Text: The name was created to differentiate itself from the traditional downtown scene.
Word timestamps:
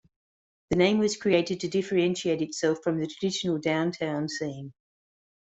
The 0.71 0.77
name 0.77 0.97
was 0.97 1.15
created 1.15 1.59
to 1.59 1.67
differentiate 1.67 2.41
itself 2.41 2.79
from 2.83 2.99
the 2.99 3.05
traditional 3.05 3.59
downtown 3.59 4.29
scene. 4.29 4.73